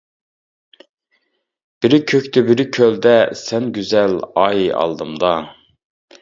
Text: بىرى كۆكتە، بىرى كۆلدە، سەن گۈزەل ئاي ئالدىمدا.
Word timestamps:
بىرى 1.85 1.99
كۆكتە، 2.11 2.43
بىرى 2.47 2.65
كۆلدە، 2.79 3.13
سەن 3.43 3.69
گۈزەل 3.77 4.19
ئاي 4.47 4.65
ئالدىمدا. 4.81 5.37